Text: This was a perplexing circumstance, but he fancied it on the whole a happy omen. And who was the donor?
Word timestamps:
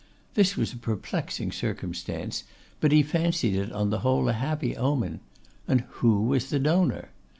This 0.33 0.57
was 0.57 0.73
a 0.73 0.77
perplexing 0.77 1.51
circumstance, 1.51 2.43
but 2.79 2.91
he 2.91 3.03
fancied 3.03 3.55
it 3.55 3.71
on 3.71 3.91
the 3.91 3.99
whole 3.99 4.29
a 4.29 4.33
happy 4.33 4.75
omen. 4.75 5.19
And 5.67 5.81
who 5.81 6.23
was 6.23 6.49
the 6.49 6.57
donor? 6.57 7.09